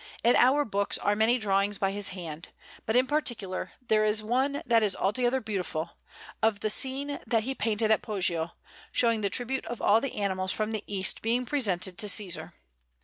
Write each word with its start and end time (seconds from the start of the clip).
In 0.23 0.35
our 0.35 0.65
book 0.65 0.95
are 1.03 1.15
many 1.15 1.37
drawings 1.37 1.77
by 1.77 1.91
his 1.91 2.09
hand, 2.09 2.47
all 2.47 2.51
good; 2.57 2.83
but 2.87 2.95
in 2.95 3.05
particular 3.05 3.71
there 3.87 4.03
is 4.03 4.23
one 4.23 4.63
that 4.65 4.81
is 4.81 4.95
altogether 4.95 5.39
beautiful, 5.41 5.91
of 6.41 6.61
the 6.61 6.71
scene 6.71 7.19
that 7.27 7.43
he 7.43 7.53
painted 7.53 7.91
at 7.91 8.01
Poggio, 8.01 8.53
showing 8.91 9.21
the 9.21 9.29
tribute 9.29 9.67
of 9.67 9.79
all 9.79 10.01
the 10.01 10.15
animals 10.15 10.51
from 10.51 10.71
the 10.71 10.83
East 10.87 11.21
being 11.21 11.45
presented 11.45 11.99
to 11.99 12.07
Cæsar. 12.07 12.53